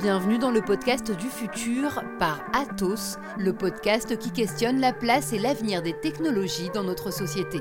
Bienvenue 0.00 0.38
dans 0.38 0.52
le 0.52 0.60
podcast 0.60 1.10
du 1.10 1.26
futur 1.26 2.04
par 2.20 2.44
Atos, 2.52 3.18
le 3.36 3.52
podcast 3.52 4.16
qui 4.16 4.30
questionne 4.30 4.78
la 4.78 4.92
place 4.92 5.32
et 5.32 5.40
l'avenir 5.40 5.82
des 5.82 5.92
technologies 5.92 6.70
dans 6.72 6.84
notre 6.84 7.12
société. 7.12 7.58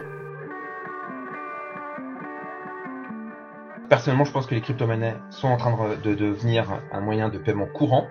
Personnellement, 3.90 4.24
je 4.24 4.32
pense 4.32 4.46
que 4.46 4.54
les 4.54 4.62
crypto-monnaies 4.62 5.16
sont 5.32 5.48
en 5.48 5.58
train 5.58 5.76
de 6.04 6.14
devenir 6.14 6.80
un 6.92 7.02
moyen 7.02 7.30
de 7.30 7.40
paiement 7.40 7.66
courant. 7.66 8.08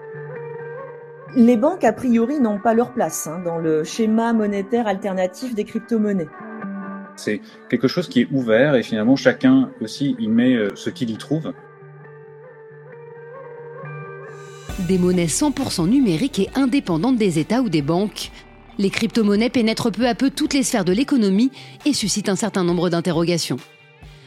Les 1.37 1.57
banques, 1.57 1.85
a 1.85 1.93
priori, 1.93 2.41
n'ont 2.41 2.59
pas 2.59 2.75
leur 2.75 2.95
place 2.95 3.29
hein, 3.29 3.39
dans 3.45 3.59
le 3.59 3.85
schéma 3.85 4.33
monétaire 4.33 4.89
alternatif 4.89 5.55
des 5.55 5.65
crypto-monnaies. 5.65 6.31
C'est 7.15 7.41
quelque 7.69 7.87
chose 7.87 8.09
qui 8.09 8.23
est 8.23 8.29
ouvert 8.33 8.75
et 8.75 8.83
finalement 8.83 9.15
chacun 9.15 9.71
aussi 9.81 10.17
y 10.19 10.27
met 10.27 10.55
euh, 10.55 10.71
ce 10.75 10.91
qu'il 10.91 11.11
y 11.11 11.17
trouve. 11.17 11.53
Des 14.81 14.99
monnaies 14.99 15.27
100% 15.27 15.89
numériques 15.89 16.39
et 16.39 16.51
indépendantes 16.55 17.17
des 17.17 17.39
États 17.39 17.63
ou 17.63 17.71
des 17.71 17.81
banques. 17.81 18.31
Les 18.79 18.91
crypto-monnaies 18.91 19.49
pénètrent 19.49 19.91
peu 19.91 20.07
à 20.07 20.15
peu 20.15 20.29
toutes 20.29 20.53
les 20.53 20.63
sphères 20.63 20.85
de 20.85 20.93
l'économie 20.93 21.51
et 21.87 21.95
suscitent 21.95 22.29
un 22.29 22.37
certain 22.37 22.63
nombre 22.63 22.91
d'interrogations. 22.91 23.57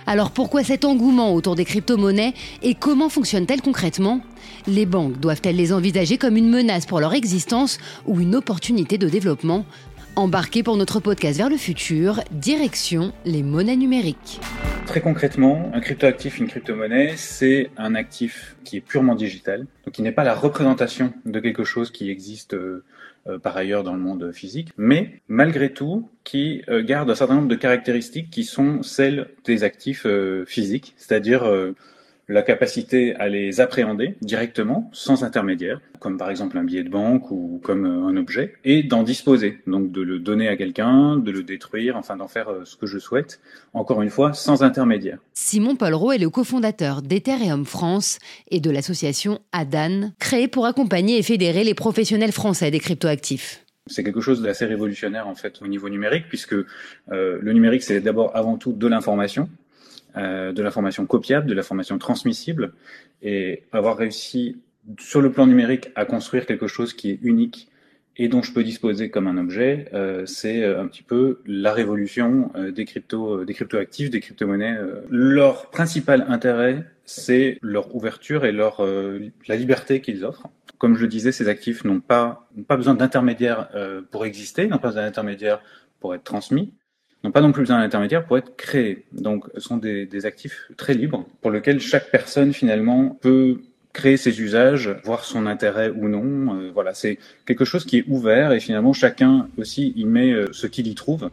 Alors 0.07 0.31
pourquoi 0.31 0.63
cet 0.63 0.85
engouement 0.85 1.35
autour 1.35 1.53
des 1.53 1.65
crypto-monnaies 1.65 2.33
et 2.63 2.73
comment 2.73 3.09
fonctionnent-elles 3.09 3.61
concrètement? 3.61 4.21
Les 4.65 4.87
banques 4.87 5.19
doivent-elles 5.19 5.55
les 5.55 5.71
envisager 5.71 6.17
comme 6.17 6.35
une 6.35 6.49
menace 6.49 6.87
pour 6.87 6.99
leur 6.99 7.13
existence 7.13 7.77
ou 8.07 8.19
une 8.19 8.33
opportunité 8.33 8.97
de 8.97 9.07
développement? 9.07 9.65
Embarquez 10.19 10.63
pour 10.63 10.75
notre 10.75 10.99
podcast 10.99 11.37
vers 11.37 11.49
le 11.49 11.55
futur, 11.55 12.19
direction 12.29 13.13
les 13.23 13.41
monnaies 13.41 13.77
numériques. 13.77 14.41
Très 14.85 14.99
concrètement, 14.99 15.71
un 15.73 15.79
cryptoactif, 15.79 16.39
une 16.39 16.47
crypto-monnaie, 16.47 17.13
c'est 17.15 17.69
un 17.77 17.95
actif 17.95 18.57
qui 18.65 18.75
est 18.75 18.81
purement 18.81 19.15
digital, 19.15 19.65
donc 19.85 19.93
qui 19.93 20.01
n'est 20.01 20.11
pas 20.11 20.25
la 20.25 20.35
représentation 20.35 21.13
de 21.23 21.39
quelque 21.39 21.63
chose 21.63 21.89
qui 21.89 22.09
existe 22.09 22.53
euh, 22.53 22.83
euh, 23.27 23.39
par 23.39 23.55
ailleurs 23.55 23.85
dans 23.85 23.93
le 23.93 24.01
monde 24.01 24.33
physique, 24.33 24.73
mais 24.75 25.21
malgré 25.29 25.71
tout 25.71 26.09
qui 26.25 26.63
euh, 26.67 26.83
garde 26.83 27.09
un 27.09 27.15
certain 27.15 27.35
nombre 27.35 27.47
de 27.47 27.55
caractéristiques 27.55 28.29
qui 28.29 28.43
sont 28.43 28.83
celles 28.83 29.29
des 29.45 29.63
actifs 29.63 30.05
physiques, 30.45 30.95
c'est-à-dire 30.97 31.49
la 32.29 32.43
capacité 32.43 33.15
à 33.15 33.27
les 33.27 33.59
appréhender 33.59 34.15
directement, 34.21 34.89
sans 34.93 35.23
intermédiaire, 35.23 35.81
comme 35.99 36.17
par 36.17 36.29
exemple 36.29 36.57
un 36.59 36.63
billet 36.63 36.83
de 36.83 36.89
banque 36.89 37.31
ou 37.31 37.59
comme 37.63 37.85
euh, 37.85 38.07
un 38.07 38.15
objet, 38.15 38.53
et 38.63 38.83
d'en 38.83 39.01
disposer, 39.01 39.57
donc 39.65 39.91
de 39.91 40.01
le 40.01 40.19
donner 40.19 40.47
à 40.47 40.55
quelqu'un, 40.55 41.17
de 41.17 41.31
le 41.31 41.41
détruire, 41.41 41.97
enfin 41.97 42.15
d'en 42.15 42.27
faire 42.27 42.49
euh, 42.49 42.61
ce 42.65 42.77
que 42.77 42.85
je 42.85 42.99
souhaite, 42.99 43.41
encore 43.73 44.03
une 44.03 44.11
fois, 44.11 44.33
sans 44.33 44.61
intermédiaire. 44.61 45.17
Simon 45.33 45.75
Polro 45.75 46.11
est 46.11 46.19
le 46.19 46.29
cofondateur 46.29 47.01
d'Ethereum 47.01 47.65
France 47.65 48.19
et 48.51 48.59
de 48.59 48.69
l'association 48.69 49.39
ADAN, 49.51 50.11
créée 50.19 50.47
pour 50.47 50.67
accompagner 50.67 51.17
et 51.17 51.23
fédérer 51.23 51.63
les 51.63 51.73
professionnels 51.73 52.31
français 52.31 52.69
des 52.69 52.79
cryptoactifs 52.79 53.65
c'est 53.91 54.03
quelque 54.03 54.21
chose 54.21 54.43
d'assez 54.43 54.65
révolutionnaire 54.65 55.27
en 55.27 55.33
fait 55.33 55.63
au 55.63 55.67
niveau 55.67 55.89
numérique 55.89 56.25
puisque 56.29 56.53
euh, 56.53 56.65
le 57.41 57.53
numérique 57.53 57.81
c'est 57.81 57.99
d'abord 57.99 58.35
avant 58.35 58.55
tout 58.57 58.71
de 58.71 58.87
l'information 58.87 59.49
euh, 60.17 60.51
de 60.51 60.63
l'information 60.63 61.05
copiable, 61.05 61.47
de 61.47 61.53
l'information 61.53 61.99
transmissible, 61.99 62.73
et 63.21 63.63
avoir 63.71 63.95
réussi 63.97 64.57
sur 64.99 65.21
le 65.21 65.31
plan 65.31 65.45
numérique 65.45 65.91
à 65.95 66.05
construire 66.05 66.47
quelque 66.47 66.67
chose 66.67 66.93
qui 66.93 67.11
est 67.11 67.19
unique 67.21 67.67
et 68.17 68.27
dont 68.27 68.41
je 68.41 68.51
peux 68.51 68.63
disposer 68.63 69.11
comme 69.11 69.27
un 69.27 69.37
objet, 69.37 69.87
euh, 69.93 70.25
c'est 70.25 70.63
euh, 70.63 70.81
un 70.81 70.87
petit 70.87 71.03
peu 71.03 71.41
la 71.45 71.73
révolution 71.73 72.51
des 72.73 72.85
crypto, 72.85 73.45
des 73.45 73.53
cryptoactifs, 73.53 74.09
des 74.09 74.19
crypto-monnaies. 74.19 74.77
Leur 75.09 75.69
principal 75.69 76.25
intérêt, 76.27 76.83
c'est 77.05 77.59
leur 77.61 77.95
ouverture 77.95 78.45
et 78.45 78.51
leur 78.51 78.83
la 79.47 79.55
liberté 79.55 80.01
qu'ils 80.01 80.25
offrent. 80.25 80.49
Comme 80.79 80.95
je 80.95 81.01
le 81.01 81.07
disais, 81.07 81.31
ces 81.31 81.49
actifs 81.49 81.83
n'ont 81.83 81.99
pas 81.99 82.49
pas 82.67 82.77
besoin 82.77 82.95
d'intermédiaires 82.95 83.69
pour 84.11 84.25
exister, 84.25 84.67
n'ont 84.67 84.79
pas 84.79 84.89
besoin 84.89 85.03
d'intermédiaires 85.03 85.61
pour 85.99 86.15
être 86.15 86.23
transmis 86.23 86.73
n'ont 87.23 87.31
pas 87.31 87.41
non 87.41 87.51
plus 87.51 87.63
besoin 87.63 87.79
d'intermédiaire 87.79 88.25
pour 88.25 88.37
être 88.37 88.55
créés. 88.55 89.05
Donc, 89.11 89.45
ce 89.55 89.59
sont 89.59 89.77
des, 89.77 90.25
actifs 90.25 90.69
très 90.77 90.93
libres 90.93 91.25
pour 91.41 91.51
lesquels 91.51 91.79
chaque 91.79 92.11
personne 92.11 92.53
finalement 92.53 93.17
peut 93.21 93.61
créer 93.93 94.17
ses 94.17 94.41
usages, 94.41 94.95
voir 95.03 95.23
son 95.25 95.45
intérêt 95.45 95.89
ou 95.89 96.07
non. 96.07 96.55
Euh, 96.55 96.71
voilà, 96.73 96.93
c'est 96.93 97.17
quelque 97.45 97.65
chose 97.65 97.85
qui 97.85 97.97
est 97.97 98.05
ouvert 98.07 98.51
et 98.51 98.59
finalement 98.59 98.93
chacun 98.93 99.49
aussi 99.57 99.93
y 99.95 100.05
met 100.05 100.31
euh, 100.31 100.47
ce 100.51 100.67
qu'il 100.67 100.87
y 100.87 100.95
trouve. 100.95 101.29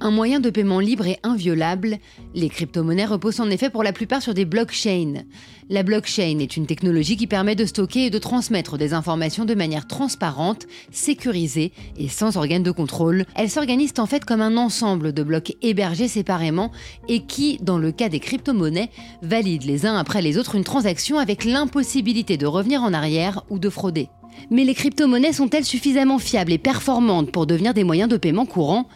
Un 0.00 0.12
moyen 0.12 0.38
de 0.38 0.50
paiement 0.50 0.78
libre 0.78 1.08
et 1.08 1.18
inviolable, 1.24 1.98
les 2.32 2.48
crypto-monnaies 2.48 3.04
reposent 3.04 3.40
en 3.40 3.50
effet 3.50 3.68
pour 3.68 3.82
la 3.82 3.92
plupart 3.92 4.22
sur 4.22 4.32
des 4.32 4.44
blockchains. 4.44 5.24
La 5.70 5.82
blockchain 5.82 6.38
est 6.38 6.56
une 6.56 6.66
technologie 6.66 7.16
qui 7.16 7.26
permet 7.26 7.56
de 7.56 7.64
stocker 7.64 8.06
et 8.06 8.10
de 8.10 8.18
transmettre 8.18 8.78
des 8.78 8.94
informations 8.94 9.44
de 9.44 9.54
manière 9.54 9.88
transparente, 9.88 10.66
sécurisée 10.92 11.72
et 11.96 12.08
sans 12.08 12.36
organe 12.36 12.62
de 12.62 12.70
contrôle. 12.70 13.24
Elles 13.34 13.50
s'organisent 13.50 13.98
en 13.98 14.06
fait 14.06 14.24
comme 14.24 14.40
un 14.40 14.56
ensemble 14.56 15.12
de 15.12 15.24
blocs 15.24 15.56
hébergés 15.62 16.06
séparément 16.06 16.70
et 17.08 17.24
qui, 17.26 17.58
dans 17.60 17.78
le 17.78 17.90
cas 17.90 18.08
des 18.08 18.20
crypto-monnaies, 18.20 18.90
valident 19.22 19.66
les 19.66 19.84
uns 19.84 19.96
après 19.96 20.22
les 20.22 20.38
autres 20.38 20.54
une 20.54 20.64
transaction 20.64 21.18
avec 21.18 21.44
l'impossibilité 21.44 22.36
de 22.36 22.46
revenir 22.46 22.84
en 22.84 22.92
arrière 22.92 23.42
ou 23.50 23.58
de 23.58 23.68
frauder. 23.68 24.10
Mais 24.50 24.62
les 24.62 24.74
crypto-monnaies 24.74 25.32
sont-elles 25.32 25.64
suffisamment 25.64 26.20
fiables 26.20 26.52
et 26.52 26.58
performantes 26.58 27.32
pour 27.32 27.46
devenir 27.46 27.74
des 27.74 27.82
moyens 27.82 28.08
de 28.08 28.16
paiement 28.16 28.46
courants? 28.46 28.86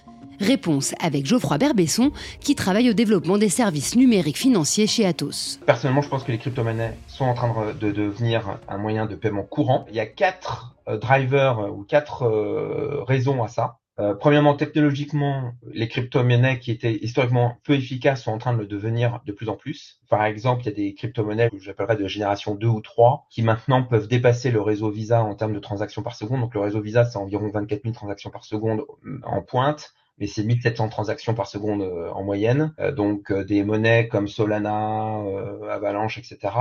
Réponse 0.41 0.94
avec 1.00 1.26
Geoffroy 1.26 1.59
Berbesson, 1.59 2.12
qui 2.41 2.54
travaille 2.54 2.91
au 2.91 2.94
développement 2.94 3.38
des 3.38 3.48
services 3.48 3.97
numériques 3.97 4.38
financiers 4.38 4.87
chez 4.87 5.06
Atos. 5.06 5.60
Personnellement, 5.66 6.03
je 6.03 6.09
pense 6.09 6.25
que 6.25 6.32
les 6.32 6.38
crypto-monnaies 6.38 6.97
sont 7.06 7.25
en 7.25 7.34
train 7.34 7.72
de 7.72 7.91
devenir 7.91 8.59
un 8.69 8.78
moyen 8.78 9.06
de 9.06 9.15
paiement 9.15 9.44
courant. 9.44 9.87
Il 9.88 9.94
y 9.94 10.00
a 10.00 10.06
quatre 10.06 10.75
euh, 10.88 10.98
drivers 10.98 11.60
euh, 11.60 11.69
ou 11.69 11.84
quatre 11.84 12.25
euh, 12.25 13.04
raisons 13.04 13.43
à 13.43 13.48
ça. 13.48 13.78
premièrement, 14.19 14.54
technologiquement, 14.54 15.53
les 15.72 15.87
crypto-monnaies 15.87 16.59
qui 16.59 16.72
étaient 16.72 16.99
historiquement 17.03 17.59
peu 17.62 17.75
efficaces 17.75 18.25
sont 18.25 18.32
en 18.32 18.38
train 18.38 18.53
de 18.53 18.59
le 18.59 18.66
devenir 18.66 19.20
de 19.26 19.32
plus 19.32 19.49
en 19.49 19.54
plus. 19.54 20.00
Par 20.09 20.25
exemple, 20.25 20.62
il 20.62 20.66
y 20.66 20.69
a 20.70 20.75
des 20.75 20.94
crypto-monnaies 20.94 21.50
que 21.50 21.59
j'appellerais 21.59 21.97
de 21.97 22.09
génération 22.09 22.56
2 22.56 22.66
ou 22.66 22.81
3 22.81 23.26
qui 23.31 23.43
maintenant 23.43 23.84
peuvent 23.84 24.09
dépasser 24.09 24.50
le 24.50 24.60
réseau 24.60 24.91
Visa 24.91 25.22
en 25.22 25.34
termes 25.37 25.54
de 25.54 25.60
transactions 25.60 26.03
par 26.03 26.16
seconde. 26.16 26.41
Donc 26.41 26.54
le 26.54 26.60
réseau 26.60 26.81
Visa, 26.81 27.04
c'est 27.04 27.19
environ 27.19 27.49
24 27.49 27.82
000 27.82 27.94
transactions 27.94 28.31
par 28.31 28.44
seconde 28.44 28.84
en 29.25 29.43
pointe 29.43 29.94
mais 30.18 30.26
c'est 30.26 30.44
1700 30.44 30.88
transactions 30.88 31.34
par 31.34 31.46
seconde 31.46 31.82
euh, 31.82 32.10
en 32.10 32.22
moyenne. 32.22 32.74
Euh, 32.78 32.92
donc 32.92 33.30
euh, 33.30 33.44
des 33.44 33.64
monnaies 33.64 34.08
comme 34.08 34.28
Solana, 34.28 35.22
Avalanche, 35.70 36.18
etc. 36.18 36.54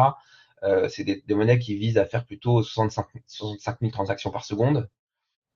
c'est 0.89 1.03
des, 1.03 1.23
monnaies 1.35 1.59
qui 1.59 1.75
visent 1.75 1.97
à 1.97 2.05
faire 2.05 2.25
plutôt 2.25 2.61
65, 2.61 3.05
65 3.25 3.77
000 3.81 3.91
transactions 3.91 4.31
par 4.31 4.45
seconde. 4.45 4.89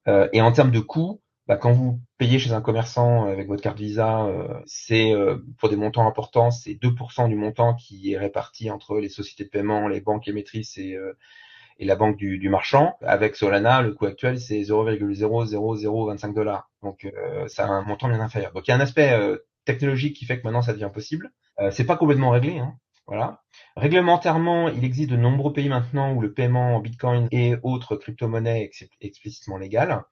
et 0.08 0.42
en 0.42 0.52
termes 0.52 0.72
de 0.72 0.80
coût, 0.80 1.22
bah, 1.48 1.58
quand 1.58 1.72
vous 1.72 2.02
payez 2.18 2.40
chez 2.40 2.54
un 2.54 2.62
commerçant 2.62 3.26
avec 3.26 3.48
votre 3.48 3.62
carte 3.62 3.78
Visa, 3.78 4.28
c'est 4.66 5.14
pour 5.60 5.70
des 5.70 5.76
montants 5.76 6.08
importants, 6.08 6.50
c'est 6.50 6.74
2% 6.74 7.30
du 7.30 7.36
montant 7.36 7.76
qui 7.76 8.14
est 8.14 8.18
réparti 8.18 8.72
entre 8.72 8.98
les 9.00 9.10
sociétés 9.10 9.44
de 9.44 9.50
paiement, 9.50 9.88
les 9.88 10.02
banques 10.02 10.28
émettrices 10.28 10.78
et, 10.78 10.98
et 11.78 11.86
la 11.86 11.96
banque 11.96 12.18
du, 12.18 12.38
du, 12.38 12.50
marchand. 12.50 12.98
Avec 13.02 13.36
Solana, 13.36 13.82
le 13.82 13.94
coût 13.94 14.06
actuel, 14.06 14.40
c'est 14.40 14.62
0,00025 14.62 16.34
dollars. 16.34 16.70
Donc, 16.82 17.06
euh, 17.06 17.46
c'est 17.48 17.62
un 17.62 17.82
montant 17.84 18.08
bien 18.08 18.20
inférieur. 18.20 18.54
Donc, 18.54 18.68
il 18.68 18.72
y 18.72 18.74
a 18.74 18.78
un 18.78 18.82
aspect 18.82 19.12
euh, 19.12 19.38
technologique 19.66 20.16
qui 20.16 20.26
fait 20.26 20.40
que 20.40 20.44
maintenant, 20.44 20.62
ça 20.62 20.74
devient 20.74 20.92
possible. 20.94 21.32
Euh, 21.60 21.72
c'est 21.72 21.86
pas 21.86 21.98
complètement 21.98 22.30
réglé. 22.30 22.60
Hein. 22.60 22.76
Voilà. 23.08 23.42
Réglementairement, 23.76 24.70
il 24.70 24.84
existe 24.84 25.12
de 25.12 25.18
nombreux 25.18 25.54
pays 25.54 25.70
maintenant 25.70 26.14
où 26.14 26.22
le 26.22 26.34
paiement 26.34 26.76
en 26.76 26.80
Bitcoin 26.80 27.28
et 27.32 27.56
autres 27.62 27.96
crypto-monnaies 27.96 28.72
est 28.72 28.90
explicitement 29.02 29.58
légal. 29.58 30.04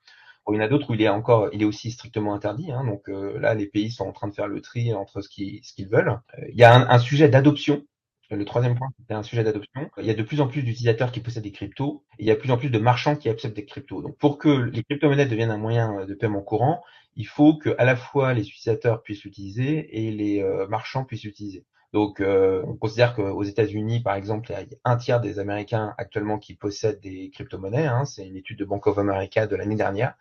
Bon, 0.46 0.54
il 0.54 0.58
y 0.58 0.60
en 0.60 0.64
a 0.64 0.68
d'autres 0.68 0.92
où 0.92 0.94
il 0.94 1.02
est 1.02 1.10
encore, 1.10 1.50
il 1.54 1.62
est 1.62 1.66
aussi 1.66 1.90
strictement 1.90 2.36
interdit. 2.36 2.72
Hein, 2.72 2.84
donc 2.86 3.10
euh, 3.10 3.40
là, 3.40 3.56
les 3.56 3.66
pays 3.66 3.90
sont 3.90 4.06
en 4.06 4.12
train 4.12 4.28
de 4.28 4.34
faire 4.34 4.48
le 4.48 4.62
tri 4.62 4.94
entre 4.94 5.22
ce 5.22 5.30
qu'ils 5.30 5.64
ce 5.64 5.74
qu'ils 5.74 5.90
veulent. 5.90 6.20
il 6.50 6.60
y 6.60 6.64
a 6.64 6.76
un, 6.76 6.88
un 6.90 7.00
sujet 7.00 7.30
d'adoption 7.30 7.84
le 8.32 8.46
troisième 8.46 8.76
point, 8.76 8.90
c'est 9.08 9.14
un 9.14 9.24
sujet 9.24 9.44
d'adoption. 9.44 9.90
Il 9.98 10.06
y 10.06 10.10
a 10.10 10.14
de 10.14 10.24
plus 10.24 10.42
en 10.42 10.48
plus 10.48 10.64
d'utilisateurs 10.64 11.12
qui 11.12 11.20
possèdent 11.20 11.44
des 11.44 11.52
cryptos 11.52 12.04
et 12.18 12.24
il 12.24 12.28
y 12.28 12.32
a 12.32 12.36
de 12.36 12.40
plus 12.40 12.52
en 12.52 12.58
plus 12.58 12.70
de 12.70 12.80
marchands 12.80 13.16
qui 13.16 13.30
acceptent 13.30 13.56
des 13.56 13.66
cryptos. 13.66 14.02
Donc, 14.02 14.18
pour 14.18 14.38
que 14.38 14.50
les 14.50 14.84
crypto-monnaies 14.84 15.26
deviennent 15.26 15.52
un 15.52 15.58
moyen 15.58 16.06
de 16.06 16.14
paiement 16.14 16.42
courant, 16.42 16.84
il 17.16 17.28
faut 17.28 17.58
que 17.58 17.76
à 17.78 17.86
la 17.86 17.96
fois 17.96 18.34
les 18.34 18.48
utilisateurs 18.48 19.04
puissent 19.04 19.24
l'utiliser 19.24 20.06
et 20.06 20.12
les 20.12 20.42
euh, 20.42 20.68
marchands 20.68 21.06
puissent 21.06 21.24
l'utiliser. 21.24 21.66
Donc, 21.94 22.22
euh, 22.22 22.64
on 22.66 22.76
considère 22.76 23.14
qu'aux 23.14 23.44
États-Unis, 23.44 24.02
par 24.02 24.16
exemple, 24.16 24.50
il 24.50 24.54
y 24.54 24.56
a 24.56 24.66
un 24.84 24.98
tiers 24.98 25.22
des 25.22 25.38
Américains 25.38 25.94
actuellement 26.00 26.40
qui 26.40 26.56
possèdent 26.56 27.00
des 27.02 27.30
crypto-monnaies. 27.30 27.86
Hein. 27.86 28.06
C'est 28.06 28.26
une 28.28 28.36
étude 28.36 28.58
de 28.58 28.66
Bank 28.66 28.88
of 28.88 28.98
America 28.98 29.46
de 29.46 29.56
l'année 29.56 29.76
dernière. 29.76 30.16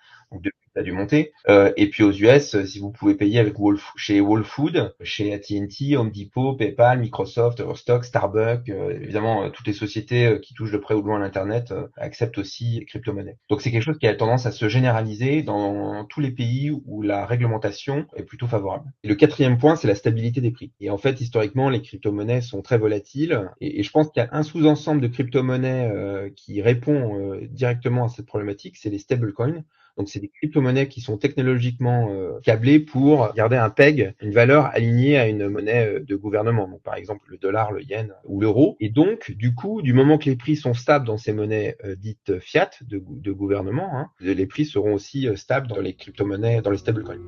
Ça 0.74 0.80
a 0.80 0.82
dû 0.82 0.92
monter. 0.92 1.32
Euh, 1.48 1.72
et 1.76 1.88
puis 1.88 2.02
aux 2.02 2.12
US, 2.12 2.64
si 2.64 2.78
vous 2.78 2.90
pouvez 2.90 3.14
payer 3.14 3.38
avec 3.38 3.58
Wolf, 3.58 3.92
chez 3.96 4.20
Whole 4.20 4.44
Food, 4.44 4.94
chez 5.02 5.32
AT&T, 5.32 5.96
Home 5.96 6.10
Depot, 6.10 6.54
PayPal, 6.54 7.00
Microsoft, 7.00 7.60
Overstock, 7.60 8.04
Starbucks, 8.04 8.68
évidemment 8.68 9.50
toutes 9.50 9.66
les 9.66 9.72
sociétés 9.72 10.38
qui 10.42 10.54
touchent 10.54 10.72
de 10.72 10.78
près 10.78 10.94
ou 10.94 11.02
de 11.02 11.06
loin 11.06 11.18
l'internet 11.18 11.74
acceptent 11.96 12.38
aussi 12.38 12.80
les 12.80 12.84
crypto-monnaies. 12.84 13.36
Donc 13.48 13.62
c'est 13.62 13.70
quelque 13.70 13.82
chose 13.82 13.98
qui 13.98 14.06
a 14.06 14.14
tendance 14.14 14.46
à 14.46 14.52
se 14.52 14.68
généraliser 14.68 15.42
dans 15.42 16.04
tous 16.04 16.20
les 16.20 16.30
pays 16.30 16.70
où 16.86 17.02
la 17.02 17.26
réglementation 17.26 18.06
est 18.16 18.22
plutôt 18.22 18.46
favorable. 18.46 18.90
Et 19.02 19.08
le 19.08 19.14
quatrième 19.14 19.58
point, 19.58 19.76
c'est 19.76 19.88
la 19.88 19.94
stabilité 19.94 20.40
des 20.40 20.50
prix. 20.50 20.72
Et 20.80 20.90
en 20.90 20.98
fait, 20.98 21.20
historiquement, 21.20 21.68
les 21.68 21.82
crypto-monnaies 21.82 22.40
sont 22.40 22.62
très 22.62 22.78
volatiles. 22.78 23.50
Et, 23.60 23.82
je 23.82 23.90
pense 23.90 24.10
qu'il 24.10 24.22
y 24.22 24.26
a 24.26 24.28
un 24.32 24.42
sous-ensemble 24.42 25.00
de 25.00 25.08
crypto-monnaies 25.08 25.90
euh, 25.92 26.30
qui 26.34 26.62
répond 26.62 27.18
euh, 27.18 27.46
directement 27.50 28.04
à 28.04 28.08
cette 28.08 28.26
problématique, 28.26 28.76
c'est 28.76 28.90
les 28.90 28.98
stablecoins. 28.98 29.64
Donc 29.96 30.08
c'est 30.08 30.20
des 30.20 30.28
crypto-monnaies 30.28 30.88
qui 30.88 31.00
sont 31.00 31.18
technologiquement 31.18 32.08
euh, 32.10 32.40
câblées 32.42 32.80
pour 32.80 33.32
garder 33.34 33.56
un 33.56 33.70
peg, 33.70 34.14
une 34.20 34.32
valeur 34.32 34.66
alignée 34.66 35.18
à 35.18 35.28
une 35.28 35.48
monnaie 35.48 36.00
de 36.00 36.16
gouvernement. 36.16 36.68
Par 36.82 36.94
exemple 36.94 37.26
le 37.28 37.36
dollar, 37.36 37.72
le 37.72 37.82
yen 37.82 38.12
ou 38.24 38.40
l'euro. 38.40 38.76
Et 38.80 38.88
donc 38.88 39.30
du 39.32 39.54
coup, 39.54 39.82
du 39.82 39.92
moment 39.92 40.18
que 40.18 40.26
les 40.26 40.36
prix 40.36 40.56
sont 40.56 40.74
stables 40.74 41.06
dans 41.06 41.18
ces 41.18 41.32
monnaies 41.32 41.76
dites 41.98 42.38
fiat 42.40 42.70
de, 42.82 43.02
de 43.06 43.32
gouvernement, 43.32 43.90
hein, 43.94 44.08
les 44.20 44.46
prix 44.46 44.64
seront 44.64 44.94
aussi 44.94 45.28
stables 45.36 45.68
dans 45.68 45.80
les 45.80 45.94
crypto-monnaies, 45.94 46.62
dans 46.62 46.70
les 46.70 46.78
stablecoins. 46.78 47.18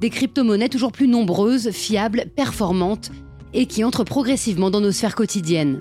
Des 0.00 0.10
crypto-monnaies 0.10 0.68
toujours 0.68 0.92
plus 0.92 1.08
nombreuses, 1.08 1.70
fiables, 1.70 2.26
performantes 2.36 3.10
et 3.52 3.66
qui 3.66 3.82
entrent 3.84 4.04
progressivement 4.04 4.70
dans 4.70 4.80
nos 4.80 4.92
sphères 4.92 5.14
quotidiennes. 5.14 5.80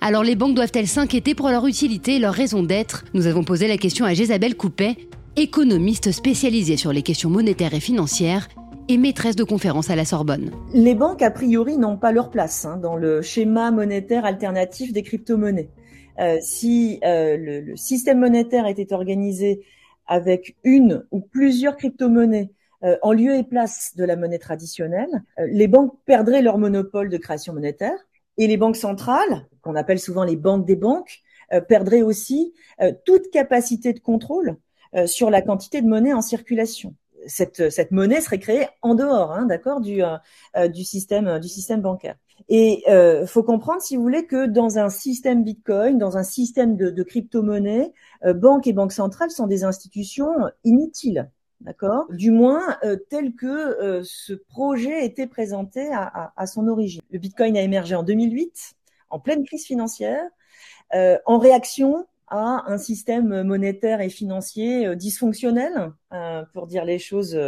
Alors 0.00 0.22
les 0.22 0.34
banques 0.34 0.54
doivent-elles 0.54 0.86
s'inquiéter 0.86 1.34
pour 1.34 1.48
leur 1.50 1.66
utilité 1.66 2.16
et 2.16 2.18
leur 2.18 2.32
raison 2.32 2.62
d'être? 2.62 3.04
Nous 3.12 3.26
avons 3.26 3.44
posé 3.44 3.68
la 3.68 3.76
question 3.76 4.06
à 4.06 4.14
Jésabelle 4.14 4.56
Coupet, 4.56 4.96
économiste 5.36 6.12
spécialisée 6.12 6.76
sur 6.76 6.92
les 6.92 7.02
questions 7.02 7.30
monétaires 7.30 7.74
et 7.74 7.80
financières 7.80 8.48
et 8.88 8.98
maîtresse 8.98 9.36
de 9.36 9.44
conférences 9.44 9.90
à 9.90 9.96
la 9.96 10.04
Sorbonne. 10.04 10.50
Les 10.72 10.94
banques, 10.94 11.22
a 11.22 11.30
priori, 11.30 11.76
n'ont 11.76 11.96
pas 11.96 12.12
leur 12.12 12.30
place 12.30 12.64
hein, 12.64 12.76
dans 12.76 12.96
le 12.96 13.22
schéma 13.22 13.70
monétaire 13.70 14.24
alternatif 14.24 14.92
des 14.92 15.02
crypto-monnaies. 15.02 15.70
Euh, 16.18 16.38
si 16.40 16.98
euh, 17.04 17.36
le, 17.36 17.60
le, 17.60 17.76
système 17.76 18.18
monétaire 18.18 18.66
était 18.66 18.92
organisé 18.92 19.64
avec 20.06 20.56
une 20.64 21.06
ou 21.12 21.20
plusieurs 21.20 21.76
crypto-monnaies 21.76 22.50
euh, 22.82 22.96
en 23.02 23.12
lieu 23.12 23.34
et 23.36 23.44
place 23.44 23.94
de 23.96 24.04
la 24.04 24.16
monnaie 24.16 24.38
traditionnelle, 24.38 25.22
euh, 25.38 25.46
les 25.50 25.68
banques 25.68 25.94
perdraient 26.06 26.40
leur 26.40 26.56
monopole 26.56 27.10
de 27.10 27.16
création 27.18 27.52
monétaire 27.52 27.96
et 28.38 28.46
les 28.46 28.56
banques 28.56 28.76
centrales, 28.76 29.46
qu'on 29.60 29.76
appelle 29.76 29.98
souvent 29.98 30.24
les 30.24 30.36
banques 30.36 30.66
des 30.66 30.76
banques, 30.76 31.20
euh, 31.52 31.60
perdraient 31.60 32.02
aussi 32.02 32.54
toute 33.04 33.30
capacité 33.30 33.92
de 33.92 33.98
contrôle 33.98 34.56
sur 35.06 35.30
la 35.30 35.42
quantité 35.42 35.82
de 35.82 35.86
monnaie 35.86 36.12
en 36.12 36.22
circulation. 36.22 36.94
Cette, 37.26 37.70
cette 37.70 37.90
monnaie 37.90 38.20
serait 38.20 38.38
créée 38.38 38.66
en 38.82 38.94
dehors, 38.94 39.32
hein, 39.32 39.44
d'accord, 39.44 39.80
du, 39.80 40.02
du 40.72 40.84
système 40.84 41.38
du 41.38 41.48
système 41.48 41.80
bancaire. 41.80 42.16
Et 42.48 42.82
euh, 42.88 43.26
faut 43.26 43.42
comprendre, 43.42 43.82
si 43.82 43.96
vous 43.96 44.02
voulez, 44.02 44.26
que 44.26 44.46
dans 44.46 44.78
un 44.78 44.88
système 44.88 45.44
Bitcoin, 45.44 45.98
dans 45.98 46.16
un 46.16 46.22
système 46.22 46.76
de, 46.76 46.90
de 46.90 47.02
crypto-monnaie, 47.02 47.92
banques 48.34 48.66
et 48.66 48.72
banques 48.72 48.92
centrales 48.92 49.30
sont 49.30 49.46
des 49.46 49.64
institutions 49.64 50.32
inutiles 50.64 51.30
d'accord 51.60 52.06
Du 52.10 52.30
moins 52.30 52.76
euh, 52.84 52.96
tel 53.08 53.34
que 53.34 53.46
euh, 53.46 54.02
ce 54.04 54.32
projet 54.32 55.04
était 55.04 55.26
présenté 55.26 55.92
à, 55.92 56.32
à, 56.36 56.46
son 56.46 56.68
origine. 56.68 57.02
Le 57.10 57.18
Bitcoin 57.18 57.56
a 57.56 57.62
émergé 57.62 57.94
en 57.94 58.02
2008, 58.02 58.74
en 59.10 59.20
pleine 59.20 59.44
crise 59.44 59.64
financière, 59.64 60.22
euh, 60.94 61.18
en 61.26 61.38
réaction 61.38 62.06
à 62.30 62.64
un 62.66 62.78
système 62.78 63.42
monétaire 63.42 64.00
et 64.00 64.08
financier 64.08 64.94
dysfonctionnel, 64.96 65.92
pour 66.52 66.66
dire 66.66 66.84
les 66.84 66.98
choses 66.98 67.38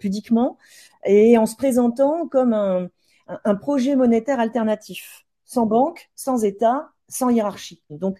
pudiquement, 0.00 0.58
et 1.04 1.38
en 1.38 1.46
se 1.46 1.54
présentant 1.54 2.26
comme 2.26 2.52
un, 2.54 2.88
un 3.26 3.54
projet 3.54 3.94
monétaire 3.94 4.40
alternatif, 4.40 5.24
sans 5.44 5.66
banque, 5.66 6.10
sans 6.14 6.44
État, 6.44 6.88
sans 7.08 7.28
hiérarchie. 7.28 7.82
Donc, 7.90 8.18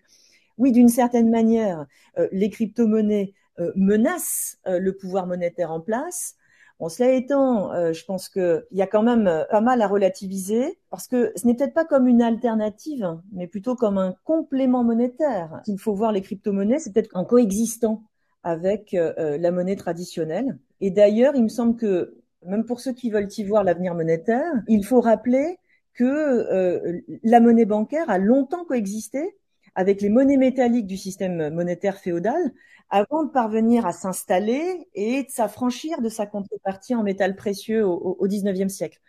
oui, 0.58 0.70
d'une 0.70 0.88
certaine 0.88 1.30
manière, 1.30 1.86
les 2.30 2.50
crypto-monnaies 2.50 3.32
euh, 3.58 3.70
menace 3.76 4.56
euh, 4.66 4.78
le 4.78 4.96
pouvoir 4.96 5.26
monétaire 5.26 5.70
en 5.70 5.80
place. 5.80 6.36
Bon, 6.82 6.88
cela 6.88 7.12
étant, 7.12 7.72
euh, 7.74 7.92
je 7.92 8.04
pense 8.04 8.28
qu'il 8.28 8.64
y 8.72 8.82
a 8.82 8.88
quand 8.88 9.04
même 9.04 9.30
pas 9.52 9.60
mal 9.60 9.80
à 9.82 9.86
relativiser 9.86 10.80
parce 10.90 11.06
que 11.06 11.30
ce 11.36 11.46
n'est 11.46 11.54
peut-être 11.54 11.74
pas 11.74 11.84
comme 11.84 12.08
une 12.08 12.20
alternative, 12.20 13.20
mais 13.30 13.46
plutôt 13.46 13.76
comme 13.76 13.98
un 13.98 14.16
complément 14.24 14.82
monétaire. 14.82 15.60
Qu'il 15.64 15.78
faut 15.78 15.94
voir 15.94 16.10
les 16.10 16.22
crypto-monnaies, 16.22 16.80
c'est 16.80 16.92
peut-être 16.92 17.14
en 17.14 17.24
coexistant 17.24 18.02
avec 18.42 18.96
la 18.96 19.50
monnaie 19.52 19.76
traditionnelle. 19.76 20.58
Et 20.80 20.90
d'ailleurs, 20.90 21.36
il 21.36 21.44
me 21.44 21.48
semble 21.48 21.76
que 21.76 22.20
même 22.44 22.64
pour 22.64 22.80
ceux 22.80 22.92
qui 22.92 23.10
veulent 23.10 23.28
y 23.38 23.44
voir 23.44 23.62
l'avenir 23.62 23.94
monétaire, 23.94 24.52
il 24.66 24.84
faut 24.84 25.00
rappeler 25.00 25.58
que 25.94 27.00
la 27.22 27.38
monnaie 27.38 27.64
bancaire 27.64 28.10
a 28.10 28.18
longtemps 28.18 28.64
coexisté 28.64 29.36
avec 29.74 30.00
les 30.00 30.08
monnaies 30.08 30.36
métalliques 30.36 30.86
du 30.86 30.96
système 30.96 31.50
monétaire 31.50 31.98
féodal 31.98 32.52
avant 32.92 33.24
de 33.24 33.30
parvenir 33.30 33.86
à 33.86 33.92
s'installer 33.92 34.86
et 34.94 35.22
de 35.22 35.30
s'affranchir 35.30 36.02
de 36.02 36.10
sa 36.10 36.26
contrepartie 36.26 36.94
en 36.94 37.02
métal 37.02 37.34
précieux 37.34 37.86
au, 37.86 38.28
19e 38.28 38.68
siècle. 38.68 39.00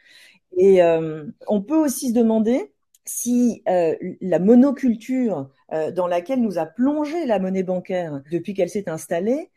Et 0.55 0.81
euh, 0.81 1.25
on 1.47 1.61
peut 1.61 1.77
aussi 1.77 2.09
se 2.09 2.13
demander 2.13 2.71
si 3.03 3.61
euh, 3.67 3.95
la 4.21 4.39
monoculture 4.39 5.49
euh, 5.73 5.91
dans 5.91 6.07
laquelle 6.07 6.41
nous 6.41 6.57
a 6.57 6.65
plongé 6.65 7.25
la 7.25 7.39
monnaie 7.39 7.63
bancaire 7.63 8.21
depuis 8.31 8.53
qu'elle 8.53 8.69
s'est 8.69 8.89
installée 8.89 9.51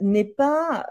n'est 0.00 0.24
pas 0.24 0.86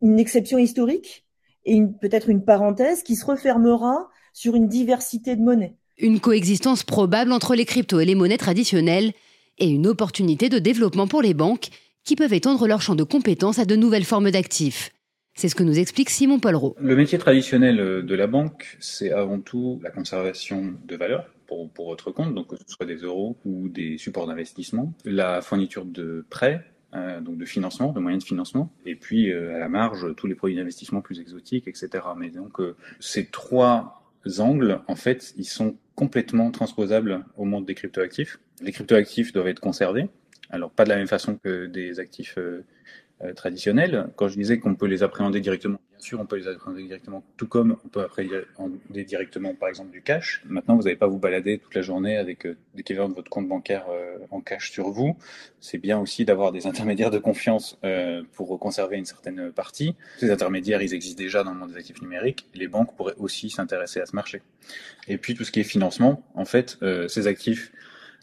une 0.00 0.18
exception 0.18 0.56
historique 0.56 1.26
et 1.66 1.82
peut-être 2.00 2.30
une 2.30 2.42
parenthèse 2.42 3.02
qui 3.02 3.16
se 3.16 3.26
refermera 3.26 4.08
sur 4.32 4.54
une 4.54 4.66
diversité 4.66 5.36
de 5.36 5.42
monnaies. 5.42 5.76
Une 6.00 6.20
coexistence 6.20 6.84
probable 6.84 7.32
entre 7.32 7.56
les 7.56 7.64
cryptos 7.64 7.98
et 7.98 8.04
les 8.04 8.14
monnaies 8.14 8.38
traditionnelles 8.38 9.12
et 9.58 9.68
une 9.68 9.88
opportunité 9.88 10.48
de 10.48 10.60
développement 10.60 11.08
pour 11.08 11.22
les 11.22 11.34
banques 11.34 11.70
qui 12.04 12.14
peuvent 12.14 12.32
étendre 12.32 12.68
leur 12.68 12.80
champ 12.80 12.94
de 12.94 13.02
compétences 13.02 13.58
à 13.58 13.64
de 13.64 13.74
nouvelles 13.74 14.04
formes 14.04 14.30
d'actifs. 14.30 14.92
C'est 15.34 15.48
ce 15.48 15.56
que 15.56 15.64
nous 15.64 15.76
explique 15.76 16.10
Simon 16.10 16.38
Pollereau. 16.38 16.76
Le 16.78 16.94
métier 16.94 17.18
traditionnel 17.18 17.80
euh, 17.80 18.02
de 18.02 18.14
la 18.14 18.28
banque, 18.28 18.76
c'est 18.78 19.10
avant 19.10 19.40
tout 19.40 19.80
la 19.82 19.90
conservation 19.90 20.76
de 20.84 20.94
valeur 20.94 21.26
pour, 21.48 21.68
pour 21.70 21.88
votre 21.88 22.12
compte, 22.12 22.32
donc 22.32 22.50
que 22.50 22.56
ce 22.56 22.64
soit 22.68 22.86
des 22.86 22.98
euros 22.98 23.36
ou 23.44 23.68
des 23.68 23.98
supports 23.98 24.28
d'investissement, 24.28 24.94
la 25.04 25.40
fourniture 25.40 25.84
de 25.84 26.24
prêts, 26.30 26.64
euh, 26.94 27.20
donc 27.20 27.38
de 27.38 27.44
financement, 27.44 27.90
de 27.90 27.98
moyens 27.98 28.22
de 28.22 28.28
financement, 28.28 28.72
et 28.86 28.94
puis 28.94 29.32
euh, 29.32 29.56
à 29.56 29.58
la 29.58 29.68
marge 29.68 30.14
tous 30.16 30.28
les 30.28 30.36
produits 30.36 30.56
d'investissement 30.56 31.00
plus 31.00 31.18
exotiques, 31.18 31.66
etc. 31.66 31.88
Mais 32.16 32.30
donc 32.30 32.58
ces 33.00 33.26
trois 33.26 34.04
angles, 34.38 34.80
en 34.86 34.96
fait, 34.96 35.34
ils 35.36 35.44
sont 35.44 35.76
complètement 35.98 36.52
transposables 36.52 37.24
au 37.36 37.44
monde 37.44 37.66
des 37.66 37.74
cryptoactifs. 37.74 38.38
Les 38.62 38.70
cryptoactifs 38.70 39.32
doivent 39.32 39.48
être 39.48 39.58
conservés, 39.58 40.08
alors 40.48 40.70
pas 40.70 40.84
de 40.84 40.90
la 40.90 40.96
même 40.96 41.08
façon 41.08 41.36
que 41.36 41.66
des 41.66 41.98
actifs 41.98 42.36
euh, 42.38 42.64
traditionnels. 43.34 44.08
Quand 44.16 44.28
je 44.28 44.36
disais 44.36 44.58
qu'on 44.58 44.74
peut 44.74 44.86
les 44.86 45.02
appréhender 45.02 45.40
directement, 45.40 45.80
bien 45.90 46.00
sûr, 46.00 46.20
on 46.20 46.26
peut 46.26 46.36
les 46.36 46.46
appréhender 46.46 46.84
directement, 46.84 47.24
tout 47.36 47.48
comme 47.48 47.76
on 47.84 47.88
peut 47.88 48.02
appréhender 48.02 49.04
directement, 49.04 49.54
par 49.54 49.68
exemple, 49.68 49.90
du 49.90 50.02
cash. 50.02 50.42
Maintenant, 50.46 50.76
vous 50.76 50.82
n'allez 50.82 50.96
pas 50.96 51.06
vous 51.06 51.18
balader 51.18 51.58
toute 51.58 51.74
la 51.74 51.82
journée 51.82 52.16
avec 52.16 52.46
euh, 52.46 52.56
l'équivalent 52.74 53.08
de 53.08 53.14
votre 53.14 53.30
compte 53.30 53.48
bancaire 53.48 53.86
en 54.30 54.40
cash 54.40 54.70
sur 54.70 54.90
vous. 54.90 55.16
C'est 55.60 55.78
bien 55.78 55.98
aussi 55.98 56.24
d'avoir 56.24 56.52
des 56.52 56.66
intermédiaires 56.68 57.10
de 57.10 57.18
confiance 57.18 57.78
pour 58.32 58.58
conserver 58.58 58.96
une 58.96 59.04
certaine 59.04 59.52
partie. 59.52 59.96
Ces 60.18 60.30
intermédiaires, 60.30 60.82
ils 60.82 60.94
existent 60.94 61.22
déjà 61.22 61.42
dans 61.42 61.52
le 61.52 61.58
monde 61.58 61.70
des 61.70 61.78
actifs 61.78 62.00
numériques. 62.02 62.46
Les 62.54 62.68
banques 62.68 62.96
pourraient 62.96 63.16
aussi 63.18 63.50
s'intéresser 63.50 64.00
à 64.00 64.06
ce 64.06 64.14
marché. 64.14 64.42
Et 65.08 65.18
puis 65.18 65.34
tout 65.34 65.44
ce 65.44 65.52
qui 65.52 65.60
est 65.60 65.64
financement, 65.64 66.22
en 66.34 66.44
fait, 66.44 66.78
ces 67.08 67.26
actifs 67.26 67.72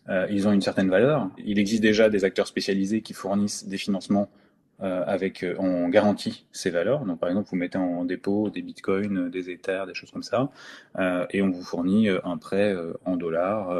euh, 0.09 0.27
ils 0.29 0.47
ont 0.47 0.51
une 0.51 0.61
certaine 0.61 0.89
valeur. 0.89 1.29
Il 1.43 1.59
existe 1.59 1.81
déjà 1.81 2.09
des 2.09 2.23
acteurs 2.25 2.47
spécialisés 2.47 3.01
qui 3.01 3.13
fournissent 3.13 3.67
des 3.67 3.77
financements 3.77 4.29
euh, 4.31 4.44
avec 4.79 5.43
euh, 5.43 5.55
on 5.59 5.87
garantit 5.89 6.45
ces 6.51 6.69
valeurs. 6.69 7.05
Donc 7.05 7.19
par 7.19 7.29
exemple, 7.29 7.49
vous 7.49 7.57
mettez 7.57 7.77
en 7.77 8.05
dépôt 8.05 8.49
des 8.49 8.61
bitcoins, 8.61 9.29
des 9.29 9.49
ethers, 9.49 9.87
des 9.87 9.93
choses 9.93 10.11
comme 10.11 10.23
ça, 10.23 10.51
euh, 10.99 11.25
et 11.29 11.41
on 11.41 11.49
vous 11.49 11.63
fournit 11.63 12.09
un 12.09 12.37
prêt 12.37 12.75
en 13.05 13.15
dollars 13.15 13.75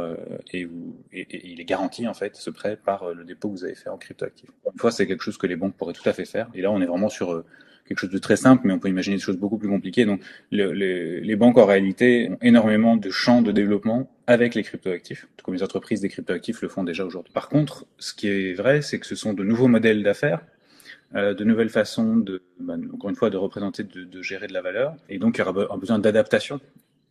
et, 0.52 0.66
vous, 0.66 0.96
et, 1.12 1.52
il 1.52 1.60
est 1.60 1.66
garanti 1.66 2.08
en 2.08 2.14
fait 2.14 2.36
ce 2.36 2.50
prêt 2.50 2.78
par 2.78 3.14
le 3.14 3.24
dépôt 3.24 3.50
que 3.50 3.54
vous 3.54 3.64
avez 3.66 3.76
fait 3.76 3.90
en 3.90 3.98
cryptoactif. 3.98 4.50
Une 4.74 4.80
fois, 4.80 4.92
c'est 4.92 5.08
quelque 5.08 5.24
chose 5.24 5.38
que 5.38 5.48
les 5.48 5.56
banques 5.56 5.76
pourraient 5.76 5.94
tout 5.94 6.08
à 6.08 6.14
fait 6.14 6.26
faire. 6.26 6.50
Et 6.54 6.62
là, 6.62 6.72
on 6.72 6.82
est 6.82 6.86
vraiment 6.86 7.10
sur 7.10 7.44
quelque 7.88 8.00
chose 8.00 8.10
de 8.10 8.18
très 8.18 8.36
simple, 8.36 8.66
mais 8.66 8.74
on 8.74 8.80
peut 8.80 8.90
imaginer 8.90 9.18
des 9.18 9.22
choses 9.22 9.38
beaucoup 9.38 9.58
plus 9.58 9.70
compliquées. 9.70 10.06
Donc, 10.06 10.22
le, 10.52 10.72
les, 10.72 11.22
les, 11.22 11.36
banques 11.36 11.58
en 11.58 11.66
réalité 11.66 12.30
ont 12.32 12.38
énormément 12.42 12.98
de 12.98 13.10
champs 13.10 13.42
de 13.42 13.52
développement 13.52 14.10
avec 14.28 14.56
les 14.56 14.64
cryptoactifs, 14.64 15.28
tout 15.38 15.46
comme 15.46 15.54
les 15.54 15.64
entreprises 15.64 16.02
des 16.02 16.10
cryptoactifs 16.10 16.62
le 16.62 16.68
font 16.68 16.84
déjà 16.84 17.06
aujourd'hui. 17.06 17.32
Par 17.32 17.48
contre, 17.48 17.86
ce 18.00 18.14
qui 18.14 18.28
est 18.28 18.54
vrai, 18.54 18.82
c'est 18.82 19.00
que 19.00 19.06
ce 19.06 19.16
sont 19.16 19.34
de 19.34 19.44
nouveaux 19.44 19.68
modèles 19.68 20.02
d'affaires, 20.02 20.42
euh, 20.42 20.55
de 21.16 21.44
nouvelles 21.44 21.70
façons 21.70 22.18
de, 22.18 22.44
bah, 22.60 22.76
encore 22.94 23.10
une 23.10 23.16
fois, 23.16 23.30
de 23.30 23.38
représenter, 23.38 23.84
de, 23.84 24.04
de, 24.04 24.22
gérer 24.22 24.48
de 24.48 24.54
la 24.54 24.62
valeur, 24.62 24.96
et 25.08 25.18
donc 25.18 25.38
il 25.38 25.40
y 25.40 25.48
aura 25.48 25.74
un 25.74 25.78
besoin 25.78 25.98
d'adaptation 25.98 26.60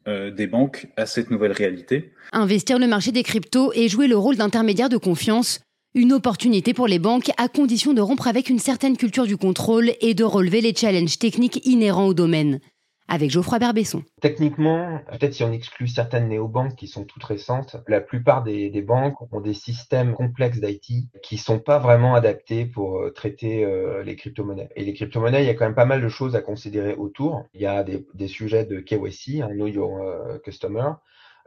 euh, 0.06 0.30
des 0.30 0.46
banques 0.46 0.88
à 0.98 1.06
cette 1.06 1.30
nouvelle 1.30 1.52
réalité. 1.52 2.12
Investir 2.32 2.78
le 2.78 2.86
marché 2.86 3.10
des 3.10 3.22
cryptos 3.22 3.72
et 3.72 3.88
jouer 3.88 4.06
le 4.06 4.18
rôle 4.18 4.36
d'intermédiaire 4.36 4.90
de 4.90 4.98
confiance 4.98 5.60
Une 5.94 6.12
opportunité 6.12 6.74
pour 6.74 6.86
les 6.86 6.98
banques 6.98 7.30
à 7.38 7.48
condition 7.48 7.94
de 7.94 8.02
rompre 8.02 8.28
avec 8.28 8.50
une 8.50 8.58
certaine 8.58 8.98
culture 8.98 9.24
du 9.24 9.38
contrôle 9.38 9.92
et 10.02 10.12
de 10.12 10.24
relever 10.24 10.60
les 10.60 10.74
challenges 10.74 11.18
techniques 11.18 11.64
inhérents 11.64 12.04
au 12.04 12.12
domaine 12.12 12.60
avec 13.08 13.30
Geoffroy 13.30 13.58
Berbesson. 13.58 14.02
Techniquement, 14.20 15.00
peut-être 15.10 15.34
si 15.34 15.44
on 15.44 15.52
exclut 15.52 15.88
certaines 15.88 16.28
néobanques 16.28 16.74
qui 16.74 16.86
sont 16.86 17.04
toutes 17.04 17.24
récentes, 17.24 17.76
la 17.86 18.00
plupart 18.00 18.42
des, 18.42 18.70
banques 18.82 19.20
ont 19.32 19.40
des 19.40 19.54
systèmes 19.54 20.14
complexes 20.14 20.60
d'IT 20.60 21.06
qui 21.22 21.36
sont 21.36 21.58
pas 21.58 21.78
vraiment 21.78 22.14
adaptés 22.14 22.64
pour 22.64 22.98
euh, 22.98 23.10
traiter 23.10 23.64
euh, 23.64 24.02
les 24.02 24.16
crypto-monnaies. 24.16 24.68
Et 24.76 24.84
les 24.84 24.94
crypto-monnaies, 24.94 25.42
il 25.42 25.46
y 25.46 25.50
a 25.50 25.54
quand 25.54 25.64
même 25.64 25.74
pas 25.74 25.84
mal 25.84 26.02
de 26.02 26.08
choses 26.08 26.34
à 26.36 26.40
considérer 26.40 26.94
autour. 26.94 27.44
Il 27.54 27.60
y 27.60 27.66
a 27.66 27.84
des, 27.84 28.28
sujets 28.28 28.64
de 28.64 28.80
KYC, 28.80 29.42
un 29.42 29.48
Know 29.48 29.66
Your 29.66 29.98
euh, 30.02 30.38
Customer, 30.38 30.90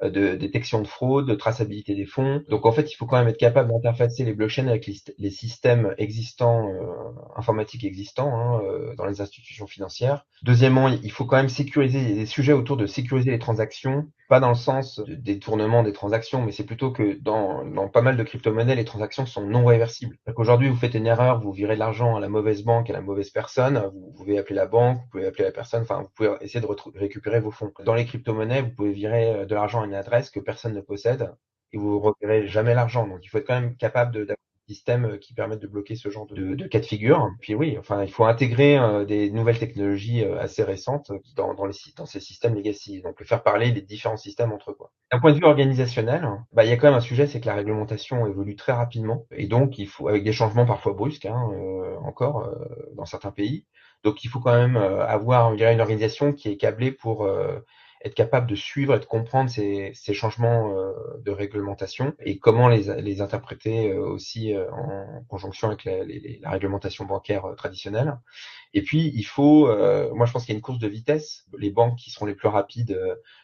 de 0.04 0.36
détection 0.36 0.82
de 0.82 0.88
fraude, 0.88 1.28
de 1.28 1.36
traçabilité 1.36 1.96
des 1.96 2.06
fonds. 2.06 2.44
Donc 2.50 2.66
en 2.66 2.72
fait, 2.72 2.92
il 2.92 2.96
faut 2.96 3.06
quand 3.06 3.18
même 3.18 3.28
être 3.28 3.38
capable 3.38 3.72
d'interfacer 3.72 4.24
les 4.24 4.34
blockchains 4.34 4.68
avec 4.68 4.88
les, 5.18 5.30
systèmes 5.32 5.94
existants, 5.98 6.68
euh, 6.70 7.12
informatiques 7.36 7.84
existants 7.84 8.34
hein, 8.36 8.62
euh, 8.64 8.96
dans 8.96 9.06
les 9.06 9.22
institutions 9.22 9.68
financières. 9.68 10.26
Deuxièmement, 10.44 10.88
il 10.88 11.12
faut 11.12 11.26
quand 11.26 11.38
même 11.38 11.50
sécuriser 11.50 12.14
des 12.14 12.26
sujets 12.26 12.54
autour 12.54 12.78
de 12.78 12.86
sécuriser 12.86 13.32
les 13.32 13.40
transactions, 13.40 14.08
pas 14.28 14.40
dans 14.40 14.50
le 14.50 14.56
sens 14.56 15.00
de 15.00 15.16
détournement 15.16 15.84
des 15.84 15.94
transactions, 15.94 16.44
mais 16.44 16.52
c'est 16.52 16.66
plutôt 16.66 16.92
que 16.92 17.18
dans, 17.22 17.66
dans 17.66 17.88
pas 17.88 18.02
mal 18.02 18.18
de 18.18 18.24
crypto-monnaies, 18.24 18.76
les 18.76 18.86
transactions 18.86 19.26
sont 19.26 19.46
non 19.46 19.66
réversibles. 19.66 20.18
Aujourd'hui, 20.36 20.70
vous 20.70 20.76
faites 20.76 20.94
une 20.94 21.08
erreur, 21.08 21.40
vous 21.40 21.52
virez 21.52 21.76
de 21.76 21.80
l'argent 21.80 22.16
à 22.16 22.20
la 22.20 22.30
mauvaise 22.30 22.64
banque, 22.64 22.90
à 22.90 22.94
la 22.94 23.02
mauvaise 23.02 23.30
personne, 23.30 23.90
vous 23.94 24.14
pouvez 24.18 24.38
appeler 24.38 24.56
la 24.56 24.68
banque, 24.68 24.98
vous 24.98 25.10
pouvez 25.12 25.26
appeler 25.26 25.46
la 25.46 25.52
personne, 25.52 25.84
enfin, 25.84 26.02
vous 26.02 26.10
pouvez 26.16 26.36
essayer 26.42 26.60
de 26.60 26.68
récupérer 26.96 27.40
vos 27.40 27.52
fonds. 27.52 27.72
Dans 27.86 27.94
les 27.96 28.06
crypto-monnaies, 28.06 28.62
vous 28.62 28.72
pouvez 28.72 28.92
virer 28.92 29.46
de 29.46 29.56
l'argent 29.56 29.84
une 29.84 29.94
adresse 29.94 30.30
que 30.30 30.40
personne 30.40 30.74
ne 30.74 30.82
possède 30.82 31.32
et 31.72 31.78
vous 31.78 31.96
ne 31.96 32.00
repérez 32.00 32.48
jamais 32.48 32.74
l'argent. 32.74 33.08
Donc 33.08 33.20
il 33.24 33.30
faut 33.30 33.38
être 33.38 33.48
quand 33.48 33.60
même 33.60 33.76
capable 33.76 34.14
d'avoir 34.14 34.38
systèmes 34.68 35.18
qui 35.20 35.34
permettent 35.34 35.62
de 35.62 35.68
bloquer 35.68 35.96
ce 35.96 36.10
genre 36.10 36.28
de, 36.28 36.68
cas 36.68 36.80
de 36.80 36.86
figure. 36.86 37.30
Puis 37.42 37.56
oui, 37.56 37.78
enfin 37.80 38.04
il 38.04 38.12
faut 38.12 38.26
intégrer 38.26 38.78
euh, 38.78 39.06
des 39.06 39.32
nouvelles 39.32 39.60
technologies 39.60 40.24
euh, 40.24 40.40
assez 40.40 40.64
récentes 40.64 41.12
dans, 41.36 41.56
ces 42.06 42.20
systèmes 42.20 42.56
legacy. 42.56 43.02
Donc 43.02 43.24
faire 43.24 43.44
parler 43.44 43.72
les 43.72 43.82
différents 43.82 44.18
systèmes 44.18 44.52
entre 44.52 44.72
eux. 44.72 44.78
D'un 45.12 45.20
point 45.20 45.32
de 45.32 45.38
vue 45.38 45.46
organisationnel, 45.46 46.28
bah, 46.52 46.66
il 46.66 46.70
y 46.70 46.74
a 46.74 46.78
quand 46.78 46.88
même 46.88 46.98
un 46.98 47.02
sujet, 47.02 47.28
c'est 47.28 47.40
que 47.40 47.48
la 47.48 47.56
réglementation 47.56 48.28
évolue 48.28 48.56
très 48.56 48.74
rapidement 48.74 49.26
et 49.32 49.48
donc 49.48 49.78
il 49.78 49.88
faut 49.88 50.10
avec 50.10 50.24
des 50.24 50.34
changements 50.34 50.66
parfois 50.66 50.94
brusques 50.94 51.26
hein, 51.26 51.50
euh, 51.54 51.96
encore 52.04 52.50
dans 52.96 53.06
certains 53.06 53.32
pays. 53.32 53.66
Donc 54.04 54.24
il 54.24 54.28
faut 54.28 54.40
quand 54.40 54.56
même 54.56 54.78
avoir 54.78 55.54
une 55.54 55.82
organisation 55.82 56.34
qui 56.34 56.50
est 56.50 56.58
câblée 56.58 56.92
pour 56.92 57.28
être 58.04 58.14
capable 58.14 58.48
de 58.48 58.56
suivre 58.56 58.96
et 58.96 59.00
de 59.00 59.06
comprendre 59.06 59.50
ces, 59.50 59.92
ces 59.94 60.14
changements 60.14 60.78
euh, 60.78 60.94
de 61.24 61.32
réglementation 61.32 62.14
et 62.20 62.38
comment 62.38 62.68
les, 62.68 63.02
les 63.02 63.22
interpréter 63.22 63.92
euh, 63.92 64.02
aussi 64.02 64.54
euh, 64.54 64.70
en 64.72 65.24
conjonction 65.28 65.68
avec 65.68 65.86
la, 65.86 66.04
la 66.42 66.50
réglementation 66.50 67.06
bancaire 67.06 67.54
traditionnelle. 67.58 68.18
Et 68.74 68.82
puis, 68.82 69.12
il 69.16 69.24
faut, 69.24 69.68
moi 70.14 70.26
je 70.26 70.32
pense 70.32 70.46
qu'il 70.46 70.54
y 70.54 70.56
a 70.56 70.58
une 70.58 70.62
course 70.62 70.80
de 70.80 70.88
vitesse. 70.88 71.46
Les 71.58 71.72
banques 71.72 71.98
qui 71.98 72.12
seront 72.12 72.26
les 72.26 72.36
plus 72.36 72.50
rapides, 72.50 73.00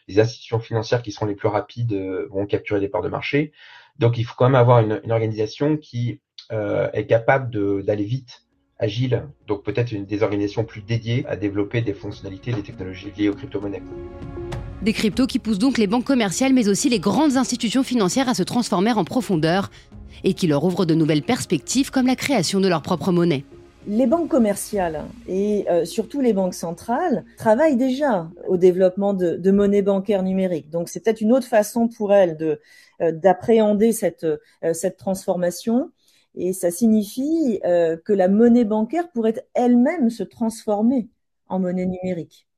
les 0.06 0.20
institutions 0.20 0.60
financières 0.60 1.02
qui 1.02 1.12
seront 1.12 1.26
les 1.26 1.34
plus 1.34 1.48
rapides 1.48 1.94
vont 2.30 2.46
capturer 2.46 2.78
des 2.78 2.88
parts 2.88 3.02
de 3.02 3.08
marché. 3.08 3.52
Donc, 3.98 4.18
il 4.18 4.24
faut 4.24 4.34
quand 4.36 4.44
même 4.44 4.54
avoir 4.54 4.80
une, 4.80 5.00
une 5.02 5.12
organisation 5.12 5.76
qui 5.76 6.20
est 6.50 7.06
capable 7.06 7.82
d'aller 7.82 8.04
vite 8.04 8.44
agile, 8.78 9.28
donc 9.46 9.64
peut-être 9.64 9.92
une 9.92 10.04
des 10.04 10.22
organisations 10.22 10.64
plus 10.64 10.82
dédiées 10.82 11.24
à 11.26 11.36
développer 11.36 11.80
des 11.80 11.94
fonctionnalités, 11.94 12.52
des 12.52 12.62
technologies 12.62 13.12
liées 13.16 13.28
aux 13.28 13.34
crypto-monnaies. 13.34 13.82
Des 14.84 14.92
cryptos 14.92 15.26
qui 15.26 15.38
poussent 15.38 15.58
donc 15.58 15.78
les 15.78 15.86
banques 15.86 16.04
commerciales 16.04 16.52
mais 16.52 16.68
aussi 16.68 16.90
les 16.90 16.98
grandes 16.98 17.38
institutions 17.38 17.82
financières 17.82 18.28
à 18.28 18.34
se 18.34 18.42
transformer 18.42 18.92
en 18.92 19.04
profondeur 19.04 19.70
et 20.24 20.34
qui 20.34 20.46
leur 20.46 20.62
ouvrent 20.62 20.84
de 20.84 20.94
nouvelles 20.94 21.22
perspectives 21.22 21.90
comme 21.90 22.06
la 22.06 22.16
création 22.16 22.60
de 22.60 22.68
leur 22.68 22.82
propre 22.82 23.10
monnaie. 23.10 23.44
Les 23.86 24.06
banques 24.06 24.28
commerciales 24.28 25.04
et 25.26 25.64
euh, 25.70 25.86
surtout 25.86 26.20
les 26.20 26.34
banques 26.34 26.52
centrales 26.52 27.24
travaillent 27.38 27.78
déjà 27.78 28.28
au 28.46 28.58
développement 28.58 29.14
de, 29.14 29.36
de 29.36 29.50
monnaie 29.50 29.80
bancaire 29.80 30.22
numérique. 30.22 30.68
Donc 30.68 30.90
c'est 30.90 31.00
peut-être 31.00 31.22
une 31.22 31.32
autre 31.32 31.46
façon 31.46 31.88
pour 31.88 32.12
elles 32.12 32.36
euh, 33.00 33.10
d'appréhender 33.10 33.92
cette 33.92 34.24
euh, 34.24 34.74
cette 34.74 34.98
transformation. 34.98 35.92
Et 36.34 36.52
ça 36.52 36.70
signifie 36.72 37.60
que 37.62 38.12
la 38.12 38.26
monnaie 38.26 38.64
bancaire 38.64 39.08
pourrait 39.12 39.46
elle-même 39.54 40.10
se 40.10 40.24
transformer 40.24 41.08
en 41.48 41.60
monnaie 41.60 41.86
numérique. 41.86 42.48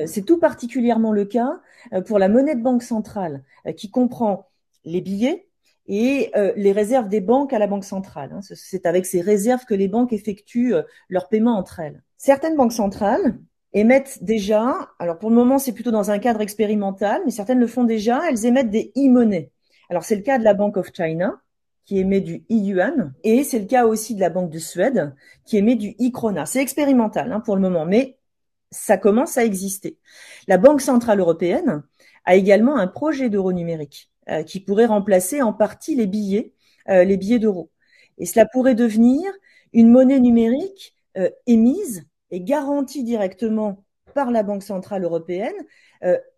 Euh, 0.00 0.06
c'est 0.06 0.22
tout 0.22 0.38
particulièrement 0.38 1.12
le 1.12 1.24
cas 1.24 1.60
euh, 1.92 2.00
pour 2.00 2.18
la 2.18 2.28
monnaie 2.28 2.54
de 2.54 2.62
banque 2.62 2.82
centrale, 2.82 3.42
euh, 3.66 3.72
qui 3.72 3.90
comprend 3.90 4.48
les 4.84 5.00
billets 5.00 5.46
et 5.88 6.30
les 6.54 6.70
réserves 6.70 7.08
des 7.08 7.20
banques 7.20 7.52
à 7.52 7.58
la 7.58 7.66
banque 7.66 7.84
centrale. 7.84 8.30
Hein. 8.32 8.40
C'est 8.40 8.86
avec 8.86 9.04
ces 9.04 9.20
réserves 9.20 9.64
que 9.64 9.74
les 9.74 9.88
banques 9.88 10.12
effectuent 10.12 10.74
leurs 11.08 11.28
paiements 11.28 11.58
entre 11.58 11.80
elles. 11.80 12.04
Certaines 12.16 12.56
banques 12.56 12.72
centrales 12.72 13.36
émettent 13.72 14.22
déjà, 14.22 14.90
alors 15.00 15.18
pour 15.18 15.28
le 15.28 15.34
moment 15.34 15.58
c'est 15.58 15.72
plutôt 15.72 15.90
dans 15.90 16.12
un 16.12 16.20
cadre 16.20 16.40
expérimental, 16.40 17.22
mais 17.24 17.32
certaines 17.32 17.58
le 17.58 17.66
font 17.66 17.82
déjà, 17.82 18.22
elles 18.28 18.46
émettent 18.46 18.70
des 18.70 18.92
e-monnaies. 18.96 19.50
Alors 19.90 20.04
c'est 20.04 20.14
le 20.14 20.22
cas 20.22 20.38
de 20.38 20.44
la 20.44 20.54
Bank 20.54 20.76
of 20.76 20.92
China, 20.94 21.40
qui 21.84 21.98
émet 21.98 22.20
du 22.20 22.44
e-yuan, 22.48 23.12
et 23.24 23.42
c'est 23.42 23.58
le 23.58 23.66
cas 23.66 23.84
aussi 23.86 24.14
de 24.14 24.20
la 24.20 24.30
Banque 24.30 24.50
de 24.50 24.58
Suède, 24.58 25.14
qui 25.44 25.56
émet 25.56 25.74
du 25.74 25.96
e-krona. 26.00 26.46
C'est 26.46 26.62
expérimental 26.62 27.32
hein, 27.32 27.40
pour 27.40 27.56
le 27.56 27.62
moment, 27.62 27.86
mais 27.86 28.18
ça 28.72 28.96
commence 28.96 29.38
à 29.38 29.44
exister. 29.44 29.98
La 30.48 30.58
Banque 30.58 30.80
centrale 30.80 31.20
européenne 31.20 31.84
a 32.24 32.34
également 32.34 32.76
un 32.76 32.88
projet 32.88 33.28
d'euro 33.28 33.52
numérique 33.52 34.10
euh, 34.28 34.42
qui 34.42 34.60
pourrait 34.60 34.86
remplacer 34.86 35.42
en 35.42 35.52
partie 35.52 35.94
les 35.94 36.06
billets, 36.06 36.54
euh, 36.88 37.04
les 37.04 37.16
billets 37.16 37.38
d'euros. 37.38 37.70
Et 38.18 38.26
cela 38.26 38.46
pourrait 38.46 38.74
devenir 38.74 39.30
une 39.72 39.90
monnaie 39.90 40.20
numérique 40.20 40.94
euh, 41.16 41.30
émise 41.46 42.04
et 42.30 42.40
garantie 42.40 43.04
directement 43.04 43.84
par 44.14 44.30
la 44.30 44.42
Banque 44.42 44.62
centrale 44.62 45.04
européenne, 45.04 45.54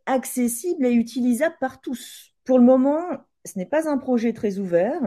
accessible 0.07 0.87
et 0.87 0.93
utilisable 0.93 1.57
par 1.59 1.81
tous. 1.81 2.33
Pour 2.45 2.59
le 2.59 2.64
moment, 2.64 3.00
ce 3.45 3.59
n'est 3.59 3.67
pas 3.67 3.88
un 3.88 3.99
projet 3.99 4.33
très 4.33 4.59
ouvert. 4.59 5.00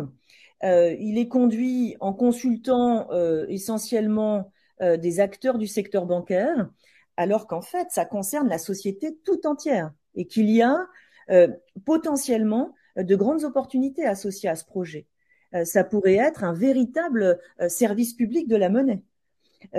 il 0.64 1.18
est 1.18 1.30
conduit 1.30 1.96
en 2.02 2.12
consultant 2.12 3.08
essentiellement 3.48 4.52
des 4.82 5.20
acteurs 5.22 5.58
du 5.58 5.68
secteur 5.68 6.08
bancaire 6.08 6.70
alors 7.18 7.48
qu'en 7.48 7.62
fait, 7.62 7.88
ça 7.90 8.06
concerne 8.06 8.48
la 8.48 8.60
société 8.60 9.18
tout 9.26 9.46
entière 9.46 9.92
et 10.16 10.28
qu'il 10.28 10.50
y 10.50 10.62
a 10.62 10.88
euh, 11.30 11.48
potentiellement 11.84 12.74
euh, 12.98 13.04
de 13.04 13.16
grandes 13.16 13.44
opportunités 13.44 14.06
associées 14.06 14.50
à 14.50 14.56
ce 14.56 14.64
projet. 14.64 15.08
Euh, 15.54 15.66
ça 15.66 15.84
pourrait 15.84 16.16
être 16.16 16.44
un 16.44 16.54
véritable 16.54 17.40
service 17.68 18.14
public 18.14 18.48
de 18.48 18.56
la 18.56 18.70
monnaie. 18.70 19.04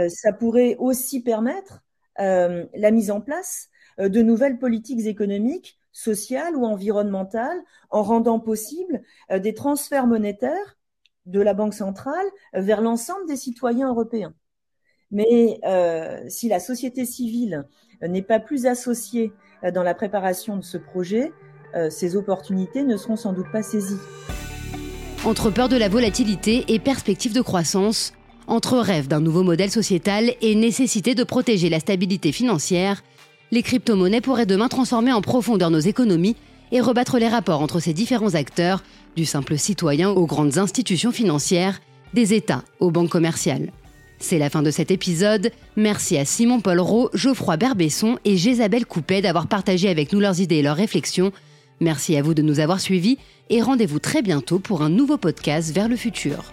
ça 0.08 0.32
pourrait 0.32 0.76
aussi 0.78 1.22
permettre 1.22 1.82
la 2.16 2.90
mise 2.90 3.12
en 3.12 3.20
place 3.20 3.68
de 3.98 4.22
nouvelles 4.22 4.58
politiques 4.58 5.06
économiques, 5.06 5.78
sociales 5.92 6.56
ou 6.56 6.64
environnementales, 6.64 7.62
en 7.90 8.02
rendant 8.02 8.40
possible 8.40 9.02
des 9.30 9.54
transferts 9.54 10.08
monétaires 10.08 10.76
de 11.26 11.40
la 11.40 11.54
Banque 11.54 11.74
centrale 11.74 12.26
vers 12.54 12.80
l'ensemble 12.80 13.26
des 13.28 13.36
citoyens 13.36 13.88
européens. 13.88 14.34
Mais 15.10 15.58
euh, 15.64 16.18
si 16.28 16.48
la 16.48 16.60
société 16.60 17.04
civile 17.04 17.64
n'est 18.06 18.22
pas 18.22 18.40
plus 18.40 18.66
associée 18.66 19.32
euh, 19.64 19.70
dans 19.70 19.82
la 19.82 19.94
préparation 19.94 20.56
de 20.56 20.62
ce 20.64 20.76
projet, 20.76 21.32
euh, 21.74 21.90
ces 21.90 22.16
opportunités 22.16 22.84
ne 22.84 22.96
seront 22.96 23.16
sans 23.16 23.32
doute 23.32 23.50
pas 23.52 23.62
saisies. 23.62 23.98
Entre 25.24 25.50
peur 25.50 25.68
de 25.68 25.76
la 25.76 25.88
volatilité 25.88 26.64
et 26.68 26.78
perspective 26.78 27.34
de 27.34 27.40
croissance, 27.40 28.12
entre 28.46 28.78
rêve 28.78 29.08
d'un 29.08 29.20
nouveau 29.20 29.42
modèle 29.42 29.70
sociétal 29.70 30.32
et 30.40 30.54
nécessité 30.54 31.14
de 31.14 31.24
protéger 31.24 31.68
la 31.68 31.80
stabilité 31.80 32.32
financière, 32.32 33.02
les 33.50 33.62
crypto-monnaies 33.62 34.20
pourraient 34.20 34.46
demain 34.46 34.68
transformer 34.68 35.12
en 35.12 35.20
profondeur 35.20 35.70
nos 35.70 35.80
économies 35.80 36.36
et 36.70 36.80
rebattre 36.80 37.18
les 37.18 37.28
rapports 37.28 37.62
entre 37.62 37.80
ces 37.80 37.94
différents 37.94 38.34
acteurs, 38.34 38.82
du 39.16 39.24
simple 39.24 39.58
citoyen 39.58 40.10
aux 40.10 40.26
grandes 40.26 40.58
institutions 40.58 41.12
financières, 41.12 41.80
des 42.14 42.34
États 42.34 42.62
aux 42.78 42.90
banques 42.90 43.10
commerciales. 43.10 43.72
C'est 44.18 44.38
la 44.38 44.50
fin 44.50 44.62
de 44.62 44.70
cet 44.70 44.90
épisode. 44.90 45.50
Merci 45.76 46.18
à 46.18 46.24
Simon 46.24 46.60
Paul 46.60 46.82
Geoffroy 47.14 47.56
Berbesson 47.56 48.18
et 48.24 48.36
Jésabelle 48.36 48.86
Coupet 48.86 49.22
d'avoir 49.22 49.46
partagé 49.46 49.88
avec 49.88 50.12
nous 50.12 50.20
leurs 50.20 50.40
idées 50.40 50.56
et 50.56 50.62
leurs 50.62 50.76
réflexions. 50.76 51.32
Merci 51.80 52.16
à 52.16 52.22
vous 52.22 52.34
de 52.34 52.42
nous 52.42 52.58
avoir 52.58 52.80
suivis 52.80 53.18
et 53.50 53.62
rendez-vous 53.62 54.00
très 54.00 54.22
bientôt 54.22 54.58
pour 54.58 54.82
un 54.82 54.90
nouveau 54.90 55.16
podcast 55.16 55.72
vers 55.72 55.88
le 55.88 55.96
futur. 55.96 56.52